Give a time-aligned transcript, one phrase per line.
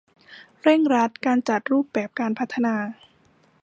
[0.61, 2.75] เร่งรัดการจัดรูปแบบการพัฒนา